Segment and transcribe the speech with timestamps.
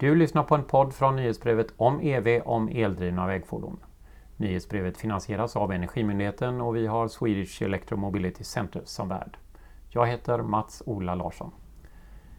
[0.00, 3.80] Du lyssnar på en podd från nyhetsbrevet om EV om eldrivna vägfordon.
[4.36, 9.36] Nyhetsbrevet finansieras av Energimyndigheten och vi har Swedish Electromobility Center som värd.
[9.88, 11.50] Jag heter Mats-Ola Larsson.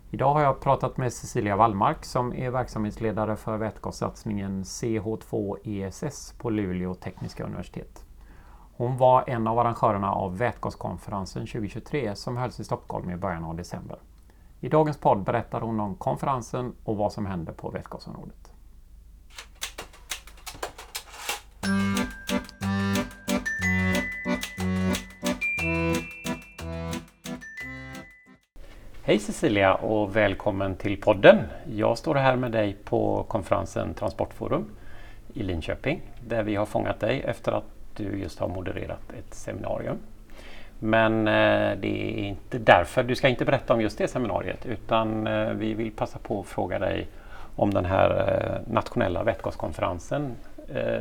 [0.09, 6.49] Idag har jag pratat med Cecilia Wallmark som är verksamhetsledare för vätgassatsningen CH2 ESS på
[6.49, 8.05] Luleå tekniska universitet.
[8.75, 13.55] Hon var en av arrangörerna av vätgaskonferensen 2023 som hölls i Stockholm i början av
[13.55, 13.99] december.
[14.61, 18.53] I dagens podd berättar hon om konferensen och vad som händer på vätgasområdet.
[29.03, 31.37] Hej Cecilia och välkommen till podden.
[31.71, 34.65] Jag står här med dig på konferensen Transportforum
[35.33, 39.97] i Linköping där vi har fångat dig efter att du just har modererat ett seminarium.
[40.79, 45.27] Men eh, det är inte därför, du ska inte berätta om just det seminariet utan
[45.27, 47.07] eh, vi vill passa på att fråga dig
[47.55, 50.35] om den här eh, nationella vätgaskonferensen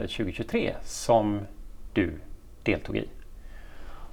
[0.00, 1.40] 2023 som
[1.92, 2.12] du
[2.62, 3.08] deltog i.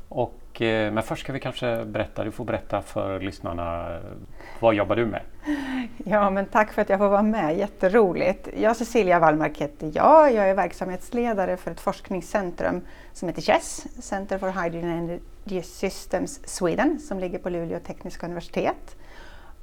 [0.10, 4.02] Och, Eh, men först ska vi kanske berätta, du får berätta för lyssnarna, eh,
[4.60, 5.22] vad jobbar du med?
[5.98, 8.50] Ja, men tack för att jag får vara med, jätteroligt.
[8.58, 12.82] Jag Cecilia Wallmark heter jag, jag är verksamhetsledare för ett forskningscentrum
[13.14, 18.96] som heter CHESS, Center for Hydrogen Energy Systems Sweden, som ligger på Luleå tekniska universitet.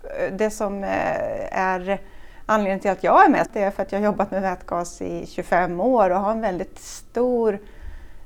[0.05, 2.01] Eh, det som är
[2.47, 5.03] anledningen till att jag är med, det är för att jag har jobbat med vätgas
[5.03, 7.59] i 25 år och har en väldigt stor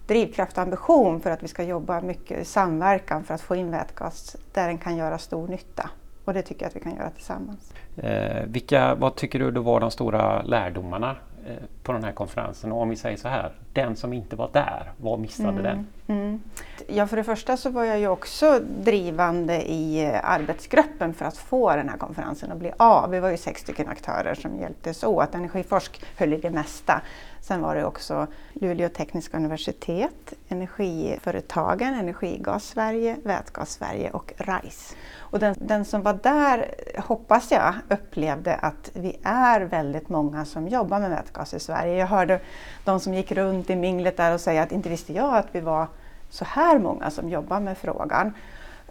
[0.07, 3.71] drivkraft och ambition för att vi ska jobba mycket i samverkan för att få in
[3.71, 5.91] vätgas där den kan göra stor nytta.
[6.25, 7.73] Och det tycker jag att vi kan göra tillsammans.
[7.97, 12.73] Eh, vilka, vad tycker du då var de stora lärdomarna eh, på den här konferensen?
[12.73, 15.87] Och om vi säger så här, den som inte var där, vad missade mm, den?
[16.09, 16.41] Mm.
[16.87, 21.37] Ja, för det första så var jag ju också drivande i eh, arbetsgruppen för att
[21.37, 23.11] få den här konferensen att bli av.
[23.11, 25.35] Vi var ju sex stycken aktörer som hjälptes åt.
[25.35, 27.03] Energiforsk höll i det mesta.
[27.41, 34.95] Sen var det också Luleå tekniska universitet, Energiföretagen, Energigas Sverige, Vätgas Sverige och RISE.
[35.19, 40.69] Och den, den, som var där, hoppas jag, upplevde att vi är väldigt många som
[40.69, 41.97] jobbar med vätgas i Sverige.
[41.97, 42.41] Jag hörde
[42.85, 45.61] de som gick runt i minglet där och säga att inte visste jag att vi
[45.61, 45.87] var
[46.31, 48.33] så här många som jobbar med frågan.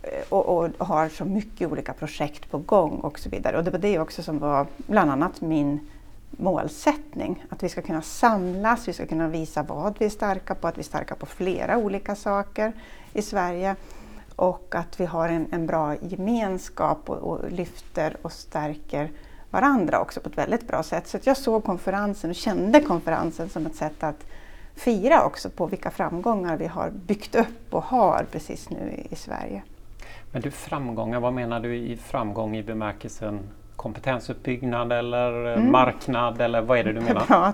[0.03, 3.57] Eh, och, och, har så mycket olika projekt på gång och så vidare.
[3.57, 5.79] Och det var det också som var bland annat min
[6.31, 7.45] målsättning.
[7.49, 10.77] Att vi ska kunna samlas, vi ska kunna visa vad vi är starka på, att
[10.77, 12.73] vi är starka på flera olika saker
[13.13, 13.75] i Sverige
[14.35, 19.11] och att vi har en, en bra gemenskap och, och, lyfter och stärker
[19.51, 21.07] varandra också på ett väldigt bra sätt.
[21.07, 24.25] Så jag såg konferensen och kände konferensen som ett sätt att
[24.75, 29.61] fira också på vilka framgångar vi har byggt upp och har precis nu i, Sverige.
[30.31, 33.39] Men du framgångar, vad menar du i framgång i bemärkelsen
[33.75, 35.71] kompetensuppbyggnad eller mm.
[35.71, 37.25] marknad eller vad är det du menar?
[37.27, 37.53] Bra.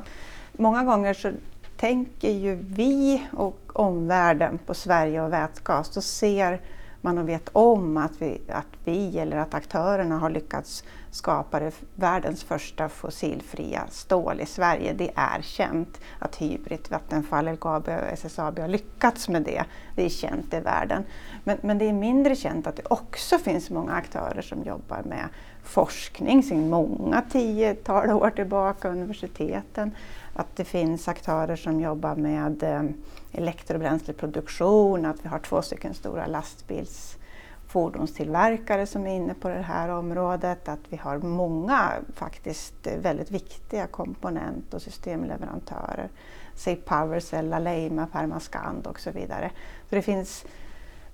[0.52, 1.32] Många gånger så
[1.78, 6.60] tänker ju vi och omvärlden på Sverige och vätgas, då ser
[7.02, 12.44] man vet om att vi, att vi eller att aktörerna har lyckats skapa det, världens
[12.44, 14.94] första fossilfria stål i Sverige.
[14.94, 19.64] Det är känt att Hybrid, Vattenfall, LKAB och SSAB har lyckats med det.
[19.96, 21.04] Det är känt i världen.
[21.44, 25.28] Men, men det är mindre känt att det också finns många aktörer som jobbar med
[25.64, 29.92] forskning sedan många tiotal år tillbaka, universiteten.
[30.34, 32.84] Att det finns aktörer som jobbar med eh,
[33.32, 40.68] elektrobränsleproduktion, att vi har två stycken stora lastbilsfordonstillverkare som är inne på det här området,
[40.68, 46.10] att vi har många faktiskt väldigt viktiga komponent och systemleverantörer.
[46.56, 49.52] Säg Powercell, Aleima, Permascand och så vidare.
[49.90, 50.46] Så det finns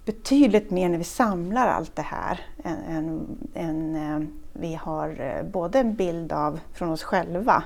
[0.06, 4.20] betydligt mer när vi samlar allt det här än, än, än eh,
[4.54, 7.64] vi har eh, både en bild av från oss själva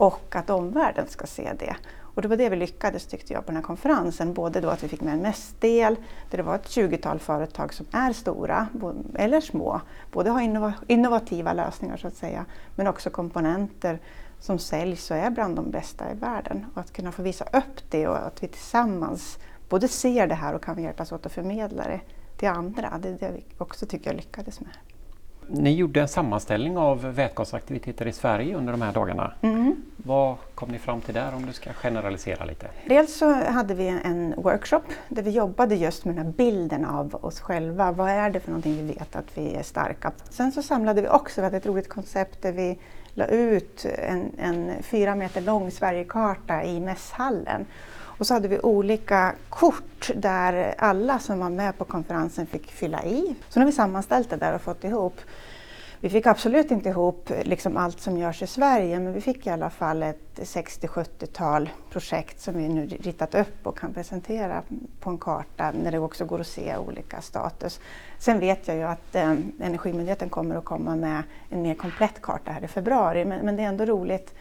[0.00, 1.76] och att omvärlden ska se det.
[2.14, 4.34] Och det var det vi lyckades tyckte jag på den här konferensen.
[4.34, 5.96] Både då att vi fick med en mässdel
[6.30, 8.66] där det var ett 20-tal företag som är stora
[9.14, 9.80] eller små.
[10.12, 12.44] Både har innovativa lösningar så att säga
[12.76, 13.98] men också komponenter
[14.38, 16.66] som säljs och är bland de bästa i världen.
[16.74, 19.38] Och att kunna få visa upp det och att vi tillsammans
[19.68, 22.00] både ser det här och kan hjälpas åt att förmedla det
[22.36, 22.98] till andra.
[23.02, 24.70] Det är det vi också tycker jag lyckades med.
[25.52, 29.32] Ni gjorde en sammanställning av vätgasaktiviteter i Sverige under de här dagarna.
[29.42, 29.76] Mm.
[29.96, 32.66] Vad kom ni fram till där om du ska generalisera lite?
[32.86, 37.14] Dels så hade vi en workshop där vi jobbade just med den här bilden av
[37.24, 37.92] oss själva.
[37.92, 40.12] Vad är det för någonting vi vet att vi är starka?
[40.30, 42.78] Sen så samlade vi också, vi hade ett roligt koncept där vi
[43.14, 47.66] la ut en, en fyra meter lång Sverigekarta i mässhallen.
[48.20, 53.04] Och så hade vi olika kort där alla som var med på konferensen fick fylla
[53.04, 53.34] i.
[53.48, 55.20] Så nu har vi sammanställt det där och fått ihop
[56.00, 59.50] Vi fick absolut inte ihop liksom allt som görs i Sverige men vi fick i
[59.50, 64.62] alla fall ett 60-70-tal projekt som vi nu ritat upp och kan presentera
[65.00, 67.80] på en karta när det också går att se olika status.
[68.18, 69.30] Sen vet jag ju att eh,
[69.60, 73.62] Energimyndigheten kommer att komma med en mer komplett karta här i februari men, men det
[73.62, 74.34] är ändå roligt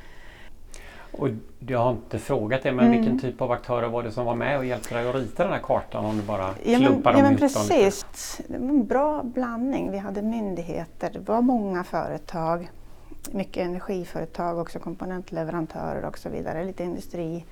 [1.12, 1.28] och
[1.68, 2.98] jag har inte frågat det, men mm.
[2.98, 5.54] vilken typ av aktörer var det som var med och hjälpte dig att rita den
[5.54, 8.42] här kartan om du bara ja, men, ja, men precis.
[8.48, 9.92] Det var en bra blandning.
[9.92, 12.70] Vi hade myndigheter, det var många företag,
[13.32, 17.46] mycket energiföretag, också komponentleverantörer och så vidare, lite industri.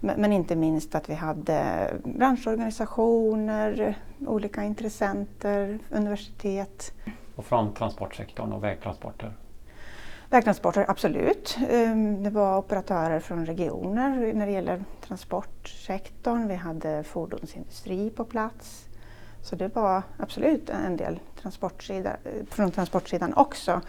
[0.00, 6.92] Men, men inte minst att vi hade branschorganisationer, olika intressenter, universitet.
[7.36, 9.32] Och från transportsektorn och vägtransporter?
[10.34, 11.58] Vägtransporter, absolut.
[11.70, 16.48] Ehm, det var operatörer från regioner när det gäller transportsektorn.
[16.48, 18.84] Vi hade fordonsindustri på plats.
[19.42, 22.16] Så det var absolut en del transportsida,
[22.50, 23.80] från transportsidan också.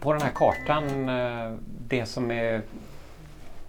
[0.00, 1.58] På den här kartan, eh,
[1.88, 2.62] det som, är,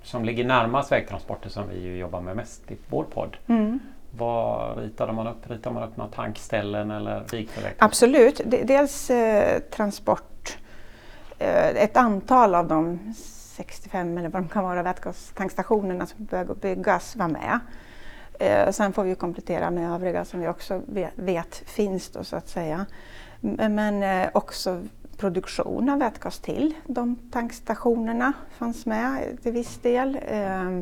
[0.04, 3.80] som ligger närmast vägtransporter som vi jobbar med mest i vår podd, mm.
[4.12, 5.50] Vad ritade man upp?
[5.50, 7.86] Ritade man upp några tankställen eller vigförläggningar?
[7.86, 10.58] Absolut, dels eh, transport.
[11.40, 17.16] Eh, ett antal av de 65 eller vad de kan vara vätgastankstationerna som behöver byggas
[17.16, 17.60] var med.
[18.40, 22.36] Eh, sen får vi komplettera med övriga som vi också vet, vet finns då så
[22.36, 22.86] att säga.
[23.40, 24.82] Men eh, också
[25.18, 30.20] produktion av vätgas till de tankstationerna fanns med till viss del.
[30.28, 30.82] Eh,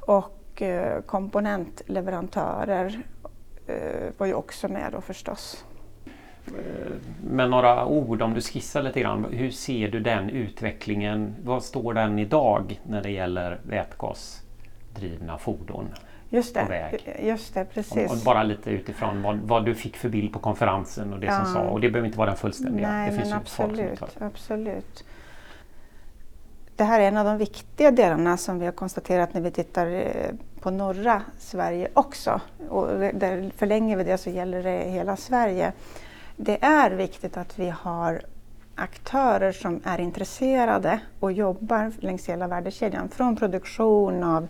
[0.00, 3.00] och och eh, komponentleverantörer
[3.66, 3.76] eh,
[4.18, 5.64] var ju också med då förstås.
[6.46, 6.52] Eh,
[7.22, 11.34] med några ord, om du skissar lite grann, hur ser du den utvecklingen?
[11.44, 15.88] Var står den idag när det gäller vätgasdrivna fordon?
[16.28, 18.10] Just det, just det precis.
[18.10, 21.44] Om, bara lite utifrån vad, vad, du fick för bild på konferensen och det ja.
[21.44, 21.60] som sa.
[21.60, 22.88] Och det behöver inte vara den fullständiga.
[22.90, 25.04] Nej, det finns men absolut, absolut
[26.76, 29.86] det här är en av de viktiga delarna som vi har konstaterat när vi tittar
[29.86, 30.30] eh,
[30.60, 32.40] på norra Sverige också.
[32.68, 35.72] Och där förlänger vi det så gäller det hela Sverige.
[36.36, 38.22] Det är viktigt att vi har
[38.74, 43.08] aktörer som är intresserade och jobbar längs hela värdekedjan.
[43.08, 44.48] Från produktion av,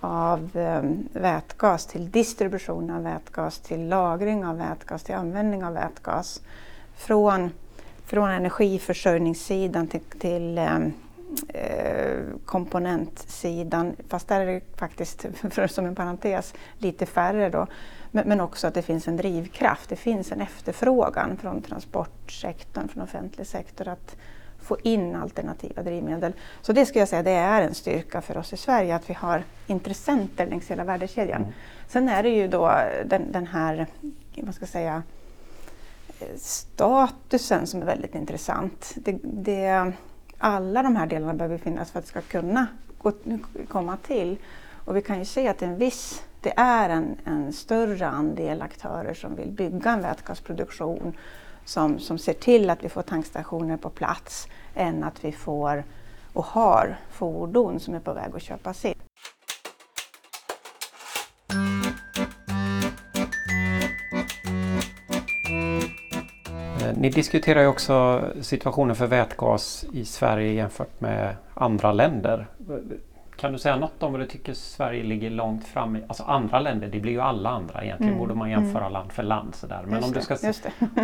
[0.00, 6.40] av ehm, vätgas till distribution av vätgas, till lagring av vätgas, till användning av vätgas.
[6.96, 7.50] Från,
[8.04, 10.92] från energiförsörjningssidan till, till ehm,
[12.44, 17.66] komponentsidan, fast där är det faktiskt, för, som en parentes, lite färre då.
[18.10, 23.02] Men, men, också att det finns en drivkraft, det finns en efterfrågan från transportsektorn, från
[23.02, 24.16] offentlig sektor att
[24.62, 26.32] få in alternativa drivmedel.
[26.62, 29.14] Så det skulle jag säga, det är en styrka för oss i Sverige att vi
[29.14, 31.42] har intressenter längs hela värdekedjan.
[31.42, 31.52] Mm.
[31.88, 32.72] Sen är det ju då
[33.04, 33.86] den, den här,
[34.36, 35.02] vad ska jag säga,
[36.36, 38.94] statusen som är väldigt intressant.
[38.96, 39.92] Det, det
[40.38, 42.66] alla de här delarna behöver finnas för att det ska kunna
[42.98, 43.12] gå,
[43.68, 44.38] komma till.
[44.84, 49.14] Och vi kan ju se att en viss, det är en, en större andel aktörer
[49.14, 51.12] som vill bygga en vätgasproduktion
[51.64, 55.84] som, som ser till att vi får tankstationer på plats än att vi får
[56.32, 58.94] och har fordon som är på väg att köpas in.
[67.06, 72.46] Ni diskuterar ju också situationen för vätgas i Sverige jämfört med andra länder.
[73.36, 76.02] Kan du säga något om vad du tycker Sverige ligger långt fram i?
[76.08, 78.18] Alltså andra länder, det blir ju alla andra egentligen, mm.
[78.18, 78.92] borde man jämföra mm.
[78.92, 79.54] land för land.
[79.54, 79.84] Sådär.
[79.86, 80.36] Men om du, ska,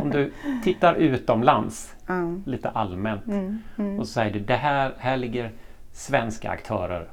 [0.03, 0.33] om du
[0.65, 2.43] tittar utomlands mm.
[2.47, 3.99] lite allmänt mm, mm.
[3.99, 5.53] och så säger du det här, här ligger
[5.93, 7.09] svenska aktörer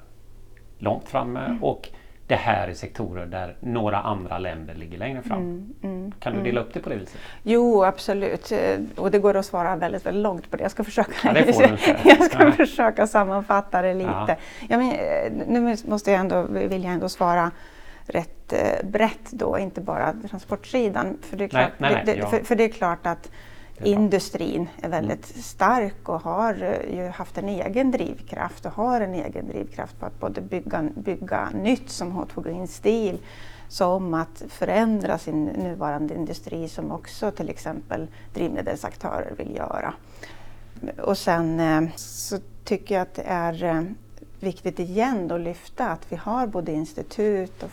[0.78, 1.64] långt framme mm.
[1.64, 1.90] och
[2.30, 5.40] det här är sektorer där några andra länder ligger längre fram.
[5.40, 7.18] Mm, mm, kan du dela upp det på det viset?
[7.44, 8.52] Jo, absolut.
[8.52, 10.64] Eh, och det går att svara väldigt, väldigt långt på det.
[10.64, 14.10] Jag ska försöka, ja, jag ska försöka sammanfatta det lite.
[14.10, 14.36] Ja.
[14.70, 17.52] Ja, men, eh, nu måste jag ändå, vill jag ändå svara
[18.06, 21.18] rätt eh, brett då, inte bara transportsidan.
[21.22, 23.32] För det är klart, nej, nej, nej, det, för, för, det är klart att
[23.84, 25.44] Industrin är väldigt mm.
[25.44, 30.06] stark och har eh, ju haft en egen drivkraft och har en egen drivkraft på
[30.06, 33.18] att både bygga, bygga nytt som H2 Green Steel
[33.68, 39.94] som att förändra sin nuvarande industri som också till exempel drivmedelsaktörer vill göra.
[41.02, 43.82] Och sen eh, så tycker jag att det är eh,
[44.40, 47.72] viktigt igen att lyfta att vi har både institut och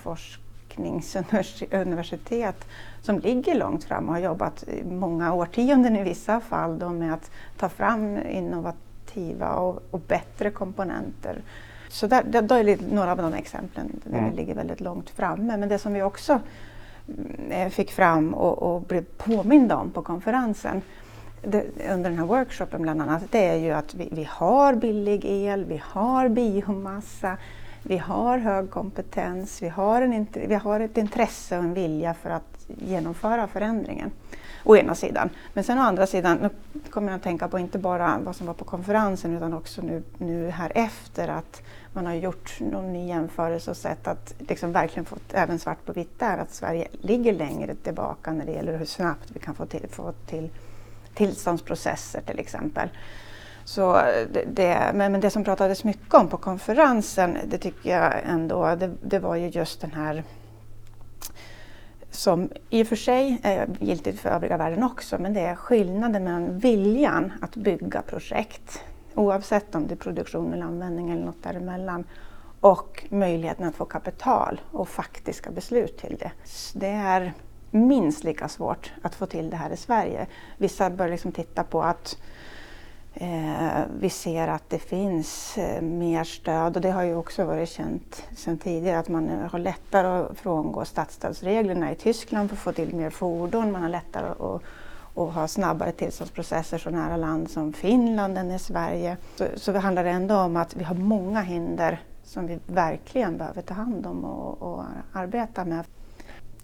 [0.77, 2.69] forskningsuniversitet
[3.03, 7.31] som ligger långt fram och har jobbat många årtionden i vissa fall då med att
[7.59, 11.43] ta fram innovativa och, och bättre komponenter
[11.89, 14.31] Så där, där, då är det några av de exemplen där Mm.
[14.31, 15.57] vi ligger väldigt långt framme.
[15.57, 16.41] Men det som vi också
[17.51, 20.83] mm, fick fram och, och blev påminda om på konferensen
[21.43, 25.25] det, under den här workshopen bland annat, det är ju att vi, vi har billig
[25.25, 27.37] el, vi har biomassa,
[27.89, 32.31] vi har hög kompetens, vi har, en, vi har ett intresse och en vilja för
[32.31, 34.11] att genomföra förändringen.
[34.65, 35.31] Å ena sidan.
[35.53, 36.51] Men sen å andra sidan, nu
[36.91, 40.03] kommer jag att tänka på inte bara vad som var på konferensen utan också nu,
[40.19, 41.63] nu här efter att
[41.93, 45.93] man har gjort någon ny jämförelse och sett att liksom verkligen fått även svart på
[45.93, 49.67] vitt där att Sverige ligger längre tillbaka när det gäller hur snabbt vi kan få
[49.67, 50.51] till, få till
[51.15, 52.89] tillståndsprocesser till exempel.
[53.67, 57.91] Så eh, det, det, men, men det som pratades mycket om på konferensen, det tycker
[57.91, 60.25] jag ändå, det, det var ju just den här
[62.11, 66.25] som i och för sig är giltigt för övriga världen också, men det är skillnaden
[66.25, 68.83] mellan viljan att bygga projekt,
[69.15, 72.05] oavsett om det är produktion eller användning eller något däremellan,
[72.61, 76.31] och möjligheten att få kapital och faktiska beslut till det.
[76.75, 77.33] Det är
[77.71, 80.27] minst lika svårt att få till det här i Sverige.
[80.59, 82.17] Vissa bör liksom titta på att
[83.21, 87.69] eh, vi ser att det finns eh, mer stöd och det har ju också varit
[87.69, 92.73] känt sedan tidigare att man har lättare att frångå statsstödsreglerna i Tyskland för att få
[92.73, 93.73] till mer fordon.
[93.73, 94.63] Man har lättare att
[95.17, 99.17] och ha snabbare tillståndsprocesser så nära land som Finland än i Sverige.
[99.37, 103.63] Så, så det handlar ändå om att vi har många hinder som vi verkligen behöver
[103.63, 105.85] ta hand om och, och arbeta med.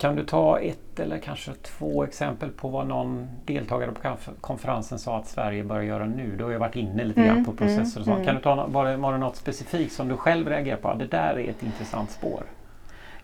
[0.03, 4.99] Kan du ta ett eller kanske två exempel på vad någon deltagare på konf- konferensen
[4.99, 6.37] sa att Sverige bör göra nu?
[6.37, 8.09] Du har ju varit inne lite Mm, grann på processer och sånt.
[8.09, 10.95] mm, Kan du ta, var, det, var det något specifikt som du själv reagerar på?
[10.95, 12.43] Det där är ett intressant spår.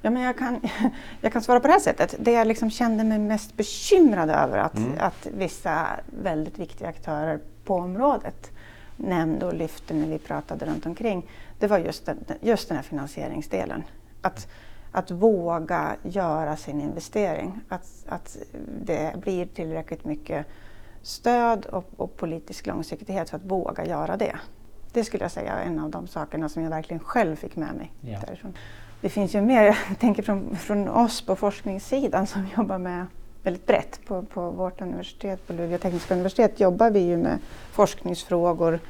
[0.03, 0.61] Ja, men jag, kan,
[1.21, 2.15] jag kan svara på det här sättet.
[2.19, 4.93] Det jag liksom kände mig mest bekymrad över att, Mm.
[4.99, 5.87] att vissa
[6.23, 8.51] väldigt viktiga aktörer på området
[8.97, 11.27] nämnde och lyfte när vi pratade runt omkring,
[11.59, 13.83] det var just den, just den här finansieringsdelen.
[14.23, 14.49] Att,
[14.99, 17.61] att våga göra sin investering.
[17.69, 18.37] Att, att
[18.85, 20.47] det blir tillräckligt mycket
[21.03, 24.37] stöd och, och politisk långsiktighet för att våga göra det.
[24.93, 27.75] Det skulle jag säga är en av de sakerna som jag verkligen själv fick med
[27.75, 28.19] mig Ja.
[28.27, 28.55] därifrån.
[29.01, 33.07] Det finns ju mer, jag tänker från, från oss på forskningssidan som jobbar med
[33.43, 34.01] väldigt brett.
[34.07, 37.39] På, på vårt universitet, på Luleå tekniska universitet, jobbar vi ju med
[37.73, 38.81] forskningsfrågor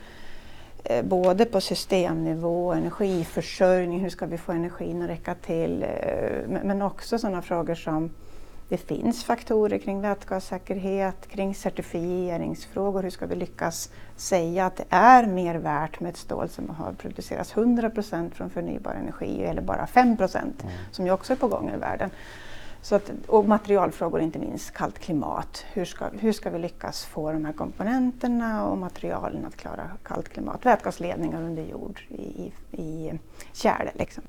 [1.05, 7.19] både på systemnivå, energiförsörjning, hur ska vi få energin att räcka till, eh, men, också
[7.19, 8.11] sådana frågor som
[8.69, 13.03] det finns faktorer kring vätgassäkerhet, kring certifieringsfrågor.
[13.03, 16.93] Hur ska vi lyckas säga att det är mer värt med ett stål som har
[16.93, 20.53] producerats 100% från förnybar energi eller bara 5%
[20.91, 22.11] som ju också är på gång i världen.
[22.83, 25.65] Så att, och materialfrågor inte minst, kallt klimat.
[25.73, 30.29] Hur ska, hur ska vi lyckas få de här komponenterna och materialen att klara kallt
[30.29, 30.67] klimat?
[30.67, 33.19] Vätgasledningar under jord i, i, i
[33.53, 33.89] kärl.
[33.95, 34.25] Liksom.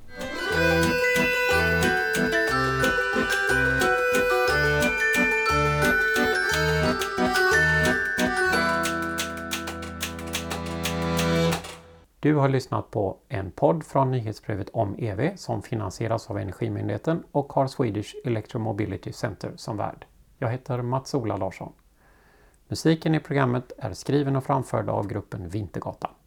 [12.29, 17.53] Du har lyssnat på en podd från nyhetsbrevet om EV som finansieras av Energimyndigheten och
[17.53, 20.05] har Swedish Electromobility Center som värd.
[20.37, 21.73] Jag heter Mats-Ola Larsson.
[22.67, 26.11] Musiken i programmet är skriven och framförd av gruppen Vintergatan.